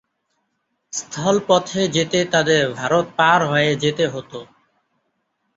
স্থলপথে 0.93 1.81
যেতে 1.95 2.19
তাদের 2.33 2.61
ভারত 2.75 3.05
পার 3.17 3.39
হয়ে 3.47 3.71
যেতে 3.83 4.05
হত। 4.07 4.31